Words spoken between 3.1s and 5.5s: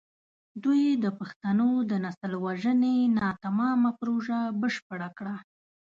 ناتمامه پروژه بشپړه کړه.